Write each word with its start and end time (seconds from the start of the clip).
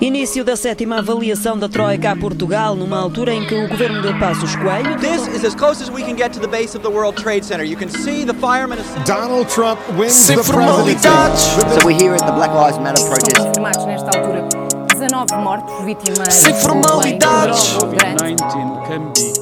Início 0.00 0.44
da 0.44 0.56
sétima 0.56 0.98
avaliação 0.98 1.56
da 1.58 1.68
Troika 1.70 2.10
a 2.12 2.16
Portugal, 2.16 2.74
numa 2.76 2.98
altura 3.00 3.32
em 3.32 3.46
que 3.46 3.54
o 3.54 3.66
governo 3.66 4.02
de 4.02 4.12
Passos 4.20 4.54
Coelho. 4.56 4.96
This 4.98 5.26
is 5.34 5.42
as 5.42 5.54
close 5.54 5.82
as 5.82 5.88
we 5.88 6.02
can 6.02 6.14
get 6.14 6.32
to 6.34 6.40
the 6.40 6.46
base 6.46 6.76
of 6.76 6.82
the 6.86 6.88
World 6.94 7.20
Trade 7.20 7.44
Center. 7.46 7.64
You 7.64 7.78
can 7.78 7.88
see 7.88 8.24
the 8.26 8.34
firemen. 8.34 8.78
Donald 9.06 9.48
Trump 9.48 9.78
wins 9.96 10.12
Sem 10.12 10.36
the 10.36 10.42
presidency. 10.42 10.52
formalidades. 10.52 11.40
So 11.40 11.86
we're 11.86 11.96
here 11.98 12.14
at 12.14 12.26
the 12.26 12.32
Black 12.32 12.52
Lives 12.52 12.78
Matter 12.78 13.02
protest. 13.08 13.36
confirmados 13.38 13.86
nesta 13.86 14.10
altura 14.18 14.46
19 14.94 15.34
mortos 15.42 15.84
vítimas 15.86 16.34
Sem 16.34 16.54
formalidades. 16.54 17.72
banho 17.78 17.90
grande. 17.96 18.34
COVID-19 18.36 18.88
can 18.88 19.12
be 19.14 19.32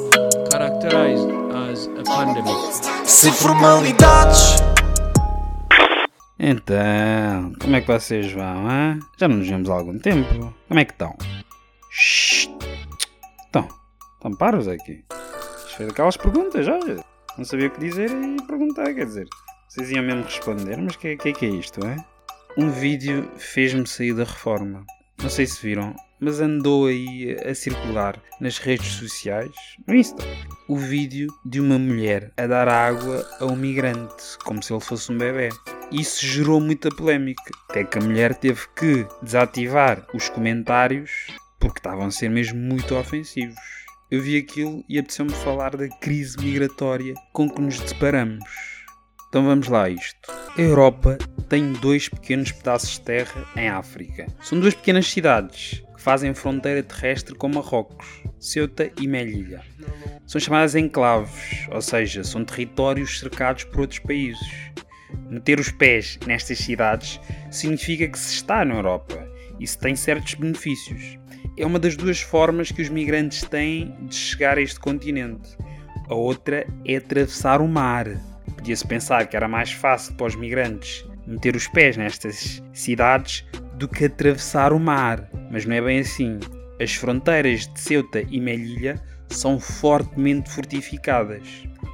characterized 0.53 1.29
as 1.73 1.89
a 1.99 2.03
pandemic. 2.05 2.55
Sem 3.07 3.33
formalidades. 3.33 4.63
Então, 6.47 7.55
como 7.59 7.75
é 7.75 7.81
que 7.81 7.87
vocês 7.87 8.31
vão, 8.31 8.69
hã? 8.69 8.99
Já 9.17 9.27
não 9.27 9.39
nos 9.39 9.49
vemos 9.49 9.71
há 9.71 9.73
algum 9.73 9.99
tempo. 9.99 10.55
Como 10.69 10.79
é 10.79 10.85
que 10.85 10.93
estão? 10.93 11.17
Shhh. 11.91 12.51
Estão, 13.47 13.67
paros 14.39 14.69
aqui. 14.69 15.03
Isto 15.11 15.77
foi 15.79 15.87
daquelas 15.87 16.19
perguntas, 16.19 16.69
olha. 16.69 17.03
Não 17.39 17.47
sabia 17.47 17.69
o 17.69 17.71
que 17.71 17.81
dizer 17.81 18.11
e 18.11 18.47
perguntar, 18.47 18.93
quer 18.93 19.07
dizer. 19.07 19.27
Vocês 19.71 19.91
iam 19.91 20.05
mesmo 20.05 20.25
responder, 20.25 20.77
mas 20.77 20.97
o 20.97 20.99
que, 20.99 21.17
que 21.17 21.31
é 21.31 21.33
que 21.33 21.47
é 21.47 21.49
isto, 21.49 21.81
é? 21.87 21.97
Um 22.59 22.69
vídeo 22.69 23.27
fez-me 23.39 23.87
sair 23.87 24.13
da 24.13 24.25
reforma. 24.25 24.85
Não 25.23 25.31
sei 25.31 25.47
se 25.47 25.67
viram, 25.67 25.97
mas 26.21 26.41
andou 26.41 26.89
aí 26.89 27.39
a 27.43 27.55
circular 27.55 28.21
nas 28.39 28.59
redes 28.59 28.93
sociais, 28.93 29.51
no 29.87 29.95
Insta, 29.95 30.23
o 30.69 30.77
vídeo 30.77 31.33
de 31.47 31.59
uma 31.61 31.79
mulher 31.79 32.33
a 32.37 32.47
dar 32.47 32.69
água 32.69 33.27
a 33.41 33.47
um 33.47 33.57
migrante, 33.57 34.37
como 34.45 34.63
se 34.63 34.75
ele 34.75 34.81
fosse 34.81 35.11
um 35.11 35.17
bebê. 35.17 35.49
Isso 35.95 36.27
gerou 36.27 36.61
muita 36.61 36.89
polémica, 36.89 37.53
até 37.71 37.85
que 37.85 37.99
a 37.99 38.01
mulher 38.01 38.35
teve 38.35 38.63
que 38.75 39.07
desativar 39.23 40.05
os 40.13 40.29
comentários 40.29 41.29
porque 41.61 41.79
estavam 41.79 42.07
a 42.07 42.11
ser 42.11 42.29
mesmo 42.29 42.59
muito 42.59 42.97
ofensivos. 42.97 43.55
Eu 44.11 44.21
vi 44.21 44.37
aquilo 44.37 44.85
e 44.89 44.99
apeteceu-me 44.99 45.31
falar 45.31 45.77
da 45.77 45.89
crise 46.01 46.37
migratória 46.37 47.15
com 47.33 47.49
que 47.49 47.61
nos 47.61 47.79
deparamos. 47.79 48.45
Então 49.29 49.45
vamos 49.45 49.69
lá 49.69 49.85
a 49.85 49.89
isto. 49.91 50.33
A 50.59 50.61
Europa 50.61 51.17
tem 51.49 51.73
dois 51.75 52.09
pequenos 52.09 52.51
pedaços 52.51 52.95
de 52.95 53.03
terra 53.03 53.47
em 53.55 53.69
África. 53.69 54.27
São 54.43 54.59
duas 54.59 54.75
pequenas 54.75 55.07
cidades 55.07 55.81
que 55.95 56.03
fazem 56.03 56.35
fronteira 56.35 56.83
terrestre 56.83 57.37
com 57.37 57.49
Marrocos, 57.49 58.05
Ceuta 58.41 58.91
e 59.01 59.07
Melilla. 59.07 59.63
São 60.27 60.41
chamadas 60.41 60.75
enclaves, 60.75 61.69
ou 61.71 61.81
seja, 61.81 62.25
são 62.25 62.45
territórios 62.45 63.21
cercados 63.21 63.63
por 63.63 63.83
outros 63.83 64.01
países. 64.01 64.75
Meter 65.29 65.61
os 65.61 65.71
pés 65.71 66.19
nestas 66.27 66.59
cidades 66.59 67.21
significa 67.51 68.09
que 68.09 68.19
se 68.19 68.35
está 68.35 68.65
na 68.65 68.75
Europa 68.75 69.27
e 69.59 69.67
se 69.67 69.79
tem 69.79 69.95
certos 69.97 70.35
benefícios. 70.35 71.19
É 71.57 71.65
uma 71.65 71.79
das 71.79 71.97
duas 71.97 72.21
formas 72.21 72.73
que 72.73 72.83
os 72.83 72.89
migrantes 72.89 73.43
têm 73.43 73.95
de 74.03 74.15
chegar 74.15 74.59
a 74.59 74.61
este 74.61 74.81
continente. 74.81 75.57
A 76.09 76.15
outra 76.15 76.67
é 76.85 76.97
atravessar 76.97 77.61
o 77.61 77.69
mar. 77.69 78.09
Podia-se 78.57 78.87
pensar 78.87 79.27
que 79.27 79.37
era 79.37 79.49
mais 79.49 79.73
fácil 79.73 80.15
para 80.15 80.27
os 80.27 80.35
migrantes 80.35 81.05
meter 81.27 81.57
os 81.57 81.67
pés 81.69 81.97
nestas 81.97 82.63
cidades 82.73 83.45
do 83.77 83.89
que 83.89 84.07
atravessar 84.07 84.73
o 84.73 84.79
mar, 84.79 85.29
mas 85.51 85.65
não 85.65 85.75
é 85.75 85.81
bem 85.81 86.01
assim. 86.01 86.39
As 86.81 86.95
fronteiras 86.95 87.67
de 87.67 87.81
Ceuta 87.81 88.23
e 88.29 88.41
Melilla 88.41 89.01
são 89.29 89.59
fortemente 89.59 90.51
fortificadas. 90.51 91.47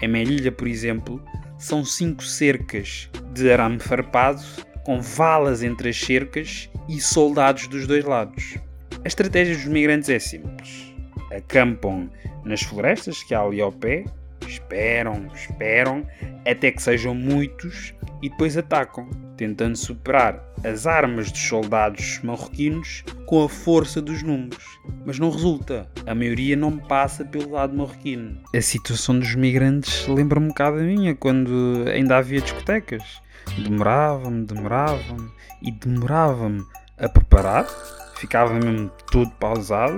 Em 0.03 0.09
Melilla, 0.09 0.51
por 0.51 0.67
exemplo, 0.67 1.23
são 1.61 1.85
cinco 1.85 2.25
cercas 2.25 3.11
de 3.35 3.53
arame 3.53 3.79
farpado, 3.79 4.43
com 4.83 5.01
valas 5.01 5.63
entre 5.63 5.91
as 5.91 6.01
cercas 6.01 6.71
e 6.89 6.99
soldados 6.99 7.69
dos 7.69 7.87
dois 7.87 8.03
lados. 8.03 8.57
A 9.05 9.07
estratégia 9.07 9.55
dos 9.55 9.67
migrantes 9.67 10.09
é 10.09 10.19
simples. 10.19 10.93
Acampam 11.31 12.11
nas 12.45 12.63
florestas 12.63 13.23
que 13.23 13.35
há 13.35 13.43
ali 13.43 13.61
ao 13.61 13.71
pé, 13.71 14.05
esperam, 14.47 15.29
esperam, 15.35 16.07
até 16.51 16.73
que 16.73 16.83
sejam 16.83 17.15
muitos 17.15 17.95
e 18.23 18.31
depois 18.31 18.57
atacam, 18.57 19.09
tentando 19.37 19.77
superar 19.77 20.43
as 20.65 20.87
armas 20.87 21.31
dos 21.31 21.43
soldados 21.43 22.21
marroquinos 22.23 23.05
com 23.31 23.45
a 23.45 23.49
força 23.49 24.03
dos 24.03 24.25
números. 24.25 24.81
Mas 25.07 25.21
não 25.21 25.31
resulta, 25.31 25.89
a 26.05 26.13
maioria 26.17 26.57
não 26.57 26.77
passa 26.77 27.25
pelo 27.25 27.53
lado 27.53 27.77
marroquino. 27.77 28.41
A 28.53 28.61
situação 28.61 29.17
dos 29.17 29.37
migrantes 29.37 30.09
lembra 30.09 30.41
um 30.41 30.49
bocado 30.49 30.79
a 30.79 30.83
minha, 30.83 31.15
quando 31.15 31.85
ainda 31.87 32.17
havia 32.17 32.41
discotecas. 32.41 33.05
Demorava-me, 33.57 34.45
demorava-me 34.45 35.31
e 35.63 35.71
demorava-me 35.71 36.65
a 36.99 37.09
preparar 37.09 37.67
ficava 38.17 38.53
mesmo 38.53 38.91
tudo 39.11 39.31
pausado, 39.41 39.97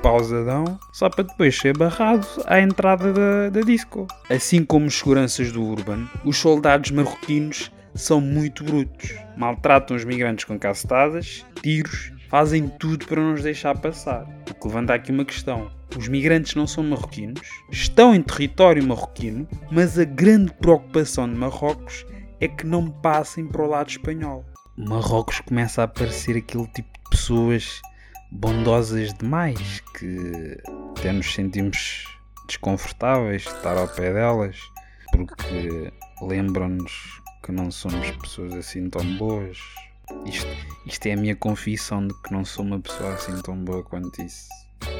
pausadão, 0.00 0.78
só 0.92 1.10
para 1.10 1.24
depois 1.24 1.58
ser 1.58 1.76
barrado 1.76 2.24
à 2.46 2.60
entrada 2.60 3.12
da, 3.12 3.50
da 3.50 3.60
disco. 3.62 4.06
Assim 4.30 4.64
como 4.64 4.86
os 4.86 4.96
seguranças 4.96 5.50
do 5.50 5.60
Urban, 5.60 6.06
os 6.24 6.36
soldados 6.36 6.92
marroquinos 6.92 7.72
são 7.92 8.20
muito 8.20 8.62
brutos. 8.62 9.16
Maltratam 9.36 9.96
os 9.96 10.04
migrantes 10.04 10.44
com 10.44 10.56
cacetadas, 10.56 11.44
tiros, 11.62 12.12
fazem 12.34 12.66
tudo 12.66 13.06
para 13.06 13.22
não 13.22 13.34
os 13.34 13.44
deixar 13.44 13.78
passar. 13.78 14.26
O 14.50 14.54
que 14.54 14.66
levanta 14.66 14.92
aqui 14.92 15.12
uma 15.12 15.24
questão. 15.24 15.70
Os 15.96 16.08
migrantes 16.08 16.56
não 16.56 16.66
são 16.66 16.82
marroquinos, 16.82 17.48
estão 17.70 18.12
em 18.12 18.20
território 18.20 18.84
marroquino, 18.84 19.46
mas 19.70 20.00
a 20.00 20.04
grande 20.04 20.52
preocupação 20.54 21.28
de 21.28 21.36
Marrocos 21.36 22.04
é 22.40 22.48
que 22.48 22.66
não 22.66 22.90
passem 22.90 23.46
para 23.46 23.62
o 23.62 23.68
lado 23.68 23.88
espanhol. 23.88 24.44
Marrocos 24.76 25.38
começa 25.42 25.82
a 25.82 25.84
aparecer 25.84 26.36
aquele 26.36 26.66
tipo 26.72 26.88
de 26.92 27.08
pessoas 27.08 27.80
bondosas 28.32 29.14
demais 29.14 29.78
que 29.96 30.58
até 30.98 31.12
nos 31.12 31.32
sentimos 31.32 32.04
desconfortáveis 32.48 33.42
de 33.42 33.48
estar 33.50 33.76
ao 33.76 33.86
pé 33.86 34.12
delas 34.12 34.58
porque 35.12 35.92
lembram-nos 36.20 37.22
que 37.44 37.52
não 37.52 37.70
somos 37.70 38.10
pessoas 38.10 38.54
assim 38.54 38.90
tão 38.90 39.04
boas. 39.18 39.56
Isto, 40.26 40.46
isto 40.86 41.06
é 41.06 41.12
a 41.12 41.16
minha 41.16 41.36
confissão 41.36 42.06
de 42.06 42.14
que 42.22 42.32
não 42.32 42.44
sou 42.44 42.64
uma 42.64 42.80
pessoa 42.80 43.14
assim 43.14 43.40
tão 43.42 43.56
boa 43.64 43.82
quanto 43.82 44.20
isso. 44.22 44.48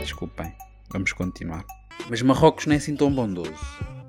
Desculpem, 0.01 0.53
vamos 0.91 1.13
continuar. 1.13 1.65
Mas 2.09 2.23
Marrocos 2.23 2.67
não 2.67 2.75
é 2.75 2.77
assim 2.77 2.97
tão 2.97 3.13
bondoso. 3.13 3.53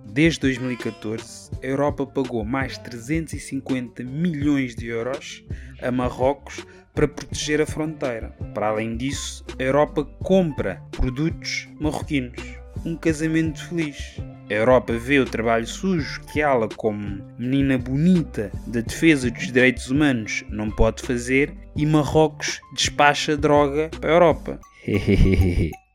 Desde 0.05 0.39
2014, 0.39 1.51
a 1.61 1.65
Europa 1.65 2.05
pagou 2.05 2.45
mais 2.45 2.77
350 2.77 4.03
milhões 4.03 4.73
de 4.73 4.87
euros 4.87 5.43
a 5.81 5.91
Marrocos 5.91 6.65
para 6.93 7.07
proteger 7.07 7.61
a 7.61 7.65
fronteira. 7.65 8.29
Para 8.53 8.69
além 8.69 8.95
disso, 8.95 9.43
a 9.59 9.63
Europa 9.63 10.05
compra 10.23 10.81
produtos 10.91 11.67
marroquinos. 11.79 12.41
Um 12.85 12.95
casamento 12.95 13.67
feliz. 13.67 14.17
A 14.47 14.53
Europa 14.53 14.93
vê 14.93 15.19
o 15.19 15.25
trabalho 15.25 15.65
sujo 15.65 16.21
que 16.31 16.39
ela, 16.39 16.67
como 16.69 17.25
menina 17.39 17.79
bonita 17.79 18.51
da 18.67 18.81
defesa 18.81 19.31
dos 19.31 19.47
direitos 19.47 19.89
humanos, 19.89 20.43
não 20.49 20.69
pode 20.69 21.01
fazer 21.01 21.51
e 21.75 21.83
Marrocos 21.83 22.59
despacha 22.73 23.35
droga 23.35 23.89
para 23.99 24.11
a 24.11 24.13
Europa. 24.13 24.59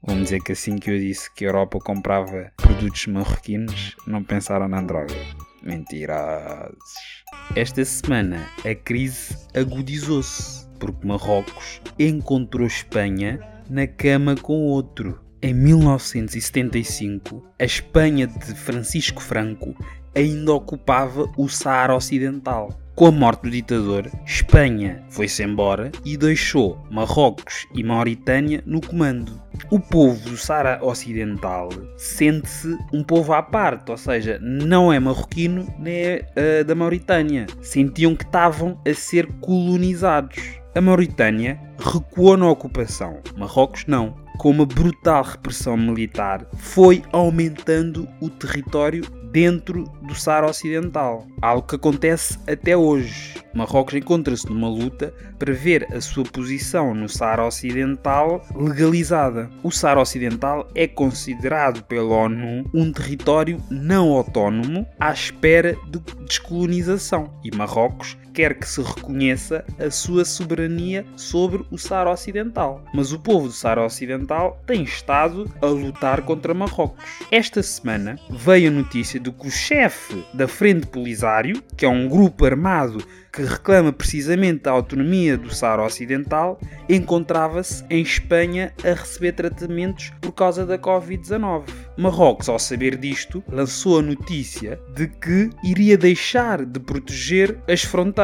Vamos 0.03 0.25
dizer 0.25 0.41
que 0.43 0.53
assim 0.53 0.78
que 0.78 0.91
eu 0.91 0.99
disse 0.99 1.33
que 1.34 1.44
a 1.44 1.49
Europa 1.49 1.78
comprava 1.78 2.50
produtos 2.56 3.06
marroquinos, 3.06 3.94
não 4.05 4.25
pensaram 4.25 4.67
na 4.67 4.82
droga. 4.82 5.15
Mentirosos. 5.62 7.22
Esta 7.55 7.84
semana 7.84 8.49
a 8.65 8.75
crise 8.75 9.37
agudizou-se, 9.55 10.67
porque 10.81 11.06
Marrocos 11.06 11.81
encontrou 11.99 12.67
Espanha 12.67 13.38
na 13.69 13.87
cama 13.87 14.34
com 14.34 14.55
outro. 14.55 15.21
Em 15.43 15.55
1975, 15.55 17.43
a 17.59 17.65
Espanha 17.65 18.27
de 18.27 18.55
Francisco 18.55 19.23
Franco 19.23 19.75
ainda 20.15 20.53
ocupava 20.53 21.33
o 21.34 21.49
Saara 21.49 21.95
Ocidental. 21.95 22.78
Com 22.95 23.06
a 23.06 23.11
morte 23.11 23.45
do 23.45 23.50
ditador, 23.50 24.11
Espanha 24.27 25.03
foi-se 25.09 25.43
embora 25.43 25.91
e 26.05 26.19
deixou 26.19 26.79
Marrocos 26.91 27.67
e 27.75 27.83
Mauritânia 27.83 28.62
no 28.67 28.83
comando. 28.83 29.41
O 29.71 29.79
povo 29.79 30.31
do 30.31 30.37
Saara 30.37 30.79
Ocidental 30.83 31.69
sente-se 31.97 32.77
um 32.93 33.03
povo 33.03 33.33
à 33.33 33.43
parte, 33.43 33.91
ou 33.91 33.97
seja, 33.97 34.39
não 34.41 34.93
é 34.93 34.99
marroquino 34.99 35.67
nem 35.79 35.95
é 35.95 36.27
uh, 36.37 36.65
da 36.65 36.75
Mauritânia. 36.75 37.47
Sentiam 37.61 38.17
que 38.17 38.25
estavam 38.25 38.81
a 38.87 38.95
ser 38.95 39.27
colonizados. 39.41 40.61
A 40.75 40.81
Mauritânia 40.81 41.61
recuou 41.79 42.37
na 42.37 42.49
ocupação, 42.49 43.21
Marrocos 43.37 43.85
não. 43.87 44.15
Com 44.39 44.51
uma 44.51 44.65
brutal 44.65 45.23
repressão 45.23 45.77
militar, 45.77 46.47
foi 46.57 47.03
aumentando 47.12 48.09
o 48.23 48.31
território 48.31 49.03
dentro 49.31 49.85
do 50.03 50.15
Saara 50.15 50.49
Ocidental, 50.49 51.27
algo 51.43 51.67
que 51.67 51.77
acontece 51.77 52.39
até 52.49 52.77
hoje. 52.77 53.35
Marrocos 53.52 53.94
encontra-se 53.94 54.47
numa 54.49 54.69
luta 54.69 55.12
para 55.38 55.52
ver 55.52 55.87
a 55.93 56.00
sua 56.00 56.25
posição 56.25 56.94
no 56.94 57.08
Saara 57.08 57.47
Ocidental 57.47 58.44
legalizada. 58.55 59.50
O 59.62 59.70
Saara 59.70 60.00
Ocidental 60.00 60.69
é 60.75 60.87
considerado 60.87 61.82
pela 61.85 62.14
ONU 62.14 62.70
um 62.73 62.93
território 62.93 63.62
não 63.70 64.12
autónomo 64.12 64.87
à 64.99 65.12
espera 65.12 65.76
de 65.88 65.99
descolonização 66.25 67.32
e 67.44 67.55
Marrocos 67.55 68.17
quer 68.32 68.55
que 68.55 68.69
se 68.69 68.81
reconheça 68.81 69.65
a 69.79 69.91
sua 69.91 70.25
soberania 70.25 71.05
sobre 71.17 71.65
o 71.71 71.79
Saara 71.79 72.11
Ocidental. 72.11 72.85
Mas 72.94 73.12
o 73.12 73.19
povo 73.19 73.49
do 73.49 73.53
Saara 73.53 73.85
Ocidental 73.85 74.61
tem 74.67 74.82
estado 74.82 75.50
a 75.61 75.67
lutar 75.67 76.23
contra 76.23 76.55
Marrocos. 76.55 77.03
Esta 77.31 77.62
semana 77.62 78.19
veio 78.31 78.71
a 78.71 78.73
notícia 78.73 79.19
de 79.19 79.31
que 79.31 79.47
o 79.47 79.50
chefe 79.50 80.25
da 80.32 80.47
Frente 80.47 80.87
Polisário, 80.87 81.62
que 81.77 81.85
é 81.85 81.88
um 81.88 82.09
grupo 82.09 82.44
armado 82.44 83.05
que 83.32 83.43
reclama 83.43 83.93
precisamente 83.93 84.69
a 84.69 84.73
autonomia 84.73 85.37
do 85.37 85.55
Saara 85.55 85.85
Ocidental, 85.85 86.59
encontrava-se 86.88 87.85
em 87.88 88.03
Espanha 88.03 88.75
a 88.83 88.88
receber 88.88 89.33
tratamentos 89.33 90.11
por 90.21 90.33
causa 90.33 90.67
da 90.67 90.76
Covid-19. 90.76 91.62
Marrocos, 91.97 92.49
ao 92.49 92.59
saber 92.59 92.97
disto, 92.97 93.43
lançou 93.49 94.00
a 94.00 94.03
notícia 94.03 94.81
de 94.97 95.06
que 95.06 95.50
iria 95.62 95.97
deixar 95.97 96.65
de 96.65 96.81
proteger 96.81 97.56
as 97.69 97.83
fronteiras 97.83 98.19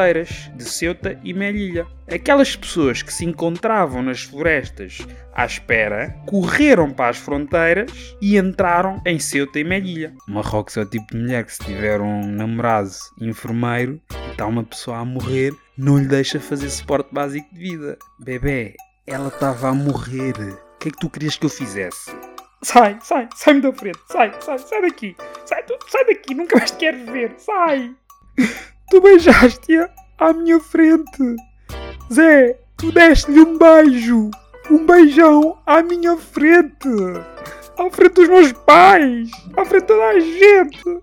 de 0.55 0.63
Ceuta 0.63 1.19
e 1.23 1.33
Melilla. 1.33 1.87
Aquelas 2.07 2.55
pessoas 2.55 3.01
que 3.01 3.11
se 3.11 3.25
encontravam 3.25 4.03
nas 4.03 4.21
florestas 4.21 4.99
à 5.33 5.43
espera 5.43 6.15
correram 6.27 6.91
para 6.91 7.09
as 7.09 7.17
fronteiras 7.17 8.15
e 8.21 8.37
entraram 8.37 9.01
em 9.07 9.17
Ceuta 9.17 9.59
e 9.59 9.63
Melilla. 9.63 10.13
Marrocos 10.27 10.77
é 10.77 10.81
o 10.81 10.85
tipo 10.85 11.07
de 11.11 11.17
mulher 11.17 11.45
que, 11.45 11.53
se 11.53 11.63
tiver 11.63 11.99
um 11.99 12.27
namorado 12.27 12.91
enfermeiro 13.19 13.99
e 14.11 14.31
está 14.31 14.45
uma 14.45 14.63
pessoa 14.63 14.99
a 14.99 15.05
morrer, 15.05 15.51
não 15.75 15.97
lhe 15.97 16.07
deixa 16.07 16.39
fazer 16.39 16.69
suporte 16.69 17.11
básico 17.11 17.51
de 17.51 17.59
vida. 17.59 17.97
Bebê, 18.19 18.75
ela 19.07 19.29
estava 19.29 19.69
a 19.69 19.73
morrer. 19.73 20.33
O 20.75 20.77
que 20.79 20.89
é 20.89 20.91
que 20.91 20.99
tu 20.99 21.09
querias 21.09 21.37
que 21.37 21.47
eu 21.47 21.49
fizesse? 21.49 22.15
Sai, 22.61 22.99
sai, 23.01 23.27
sai-me 23.35 23.61
da 23.61 23.73
frente, 23.73 23.99
sai, 24.11 24.31
sai, 24.41 24.59
sai 24.59 24.81
daqui, 24.81 25.15
sai, 25.45 25.63
tu, 25.63 25.75
sai 25.87 26.05
daqui, 26.05 26.35
nunca 26.35 26.57
mais 26.57 26.71
te 26.71 26.77
quero 26.77 27.11
ver, 27.11 27.33
sai! 27.37 27.95
Tu 28.89 29.01
beijaste-a 29.01 29.89
à 30.17 30.33
minha 30.33 30.59
frente, 30.59 31.35
Zé, 32.11 32.57
tu 32.77 32.89
deste-lhe 32.91 33.41
um 33.41 33.57
beijo, 33.57 34.31
um 34.71 34.85
beijão 34.85 35.61
à 35.65 35.83
minha 35.83 36.15
frente, 36.15 36.87
à 37.77 37.89
frente 37.91 38.13
dos 38.13 38.29
meus 38.29 38.53
pais, 38.53 39.29
à 39.57 39.65
frente 39.65 39.81
de 39.81 39.87
toda 39.87 40.05
a 40.05 40.19
gente. 40.19 41.01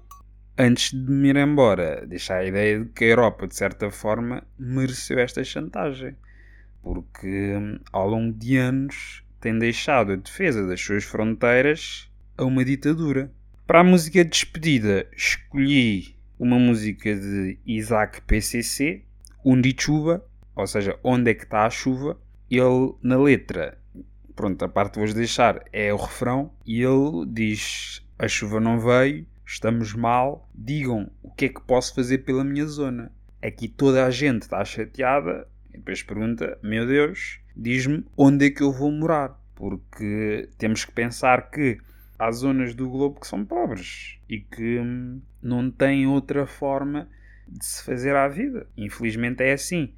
Antes 0.57 0.93
de 0.93 1.11
me 1.13 1.29
ir 1.29 1.37
embora, 1.37 2.07
deixar 2.07 2.39
a 2.39 2.47
ideia 2.47 2.81
de 2.81 2.87
que 2.87 3.05
a 3.05 3.09
Europa, 3.09 3.47
de 3.47 3.55
certa 3.55 3.91
forma, 3.91 4.43
mereceu 4.59 5.19
esta 5.19 5.45
chantagem, 5.45 6.17
porque 6.83 7.55
ao 7.93 8.09
longo 8.09 8.33
de 8.33 8.57
anos 8.57 9.23
tem 9.41 9.59
deixado 9.59 10.13
a 10.13 10.17
defesa 10.17 10.67
das 10.67 10.81
suas 10.81 11.05
fronteiras 11.05 12.11
a 12.39 12.45
uma 12.45 12.65
ditadura. 12.65 13.31
Para 13.67 13.81
a 13.81 13.85
música 13.85 14.25
de 14.25 14.31
despedida, 14.31 15.07
escolhi 15.15 16.14
uma 16.45 16.59
música 16.59 17.17
de 17.17 17.59
Isaac 17.65 18.21
PCC, 18.21 19.03
Undichuba, 19.43 20.23
ou 20.55 20.67
seja, 20.67 20.99
Onde 21.03 21.31
é 21.31 21.35
que 21.35 21.45
está 21.45 21.65
a 21.65 21.71
chuva? 21.71 22.21
Ele, 22.51 22.93
na 23.03 23.17
letra, 23.17 23.79
pronto, 24.37 24.63
a 24.63 24.69
parte 24.69 24.93
que 24.93 24.99
vou 24.99 25.15
deixar 25.15 25.65
é 25.73 25.91
o 25.93 25.97
refrão, 25.97 26.53
e 26.67 26.83
ele 26.83 27.25
diz: 27.27 28.07
A 28.19 28.29
chuva 28.29 28.61
não 28.61 28.79
veio, 28.79 29.27
estamos 29.47 29.95
mal, 29.95 30.47
digam 30.55 31.11
o 31.23 31.31
que 31.31 31.47
é 31.47 31.49
que 31.49 31.63
posso 31.63 31.95
fazer 31.95 32.19
pela 32.19 32.45
minha 32.45 32.67
zona. 32.67 33.11
Aqui 33.43 33.67
toda 33.67 34.05
a 34.05 34.11
gente 34.11 34.43
está 34.43 34.63
chateada, 34.67 35.49
e 35.71 35.79
depois 35.79 36.03
pergunta: 36.03 36.59
Meu 36.63 36.87
Deus, 36.87 37.41
diz-me 37.57 38.05
onde 38.19 38.47
é 38.47 38.51
que 38.51 38.63
eu 38.63 38.71
vou 38.71 38.93
morar. 38.93 39.43
Porque 39.55 40.51
temos 40.59 40.85
que 40.85 40.93
pensar 40.93 41.51
que 41.51 41.79
há 42.19 42.31
zonas 42.31 42.75
do 42.75 42.89
globo 42.89 43.21
que 43.21 43.27
são 43.27 43.45
pobres 43.45 44.19
e 44.29 44.41
que 44.41 44.79
hum, 44.79 45.21
não 45.43 45.71
têm 45.71 46.07
outra 46.07 46.47
forma 46.47 47.09
de 47.49 47.65
se 47.65 47.85
fazer 47.85 48.17
à 48.17 48.29
vida. 48.29 48.67
Infelizmente 48.77 49.43
é 49.43 49.53
assim. 49.53 49.93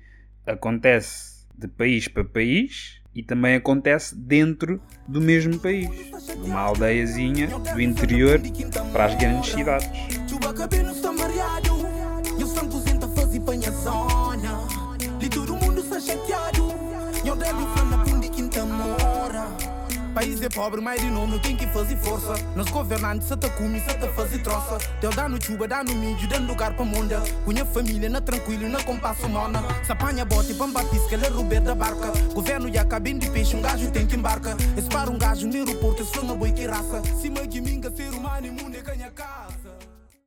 Acontece 0.46 1.46
de 1.56 1.68
país 1.68 2.08
para 2.08 2.24
país 2.24 3.00
e 3.14 3.22
também 3.22 3.56
acontece 3.56 4.14
dentro 4.14 4.80
do 5.08 5.20
mesmo 5.20 5.58
país. 5.58 5.88
De 5.88 6.50
uma 6.50 6.60
aldeiazinha 6.60 7.48
do 7.72 7.80
interior 7.80 8.40
para 8.92 9.06
as 9.06 9.14
grandes 9.14 9.52
cidades. 9.52 9.88
País 20.16 20.40
é 20.40 20.48
pobre, 20.48 20.80
mas 20.80 20.98
de 20.98 21.10
nome 21.10 21.38
tem 21.40 21.54
que 21.54 21.66
fazer 21.66 21.94
força. 21.98 22.32
Nos 22.54 22.70
governantes, 22.70 23.28
se 23.28 23.36
te 23.36 23.50
come, 23.50 23.78
se 23.80 23.92
te 23.98 24.08
fazer 24.14 24.38
troça. 24.38 24.78
Deu 24.98 25.10
dá 25.10 25.28
no 25.28 25.38
chuva, 25.44 25.68
dá 25.68 25.84
no 25.84 25.94
mídio, 25.94 26.26
dando 26.26 26.48
lugar 26.48 26.74
para 26.74 26.86
munda. 26.86 27.22
Cunha 27.44 27.66
família, 27.66 28.08
na 28.08 28.22
tranquilo, 28.22 28.66
na 28.66 28.82
compasso 28.82 29.28
mona. 29.28 29.62
Se 29.84 29.92
apanha 29.92 30.24
bote, 30.24 30.54
bamba 30.54 30.82
pisca, 30.84 31.16
ele 31.16 31.28
rouber 31.28 31.60
da 31.60 31.74
barca. 31.74 32.12
Governo 32.32 32.66
e 32.66 32.84
cabine 32.86 33.20
de 33.20 33.28
peixe, 33.28 33.54
um 33.54 33.60
gajo 33.60 33.90
tem 33.90 34.06
que 34.06 34.16
embarca. 34.16 34.56
Esse 34.74 34.88
para 34.88 35.10
um 35.10 35.18
gajo 35.18 35.46
no 35.46 35.54
aeroporto, 35.54 36.02
foi 36.06 36.22
uma 36.22 36.34
boi 36.34 36.50
que 36.50 36.66
raça. 36.66 37.02
Cima 37.20 37.46
de 37.46 37.60
mim. 37.60 37.76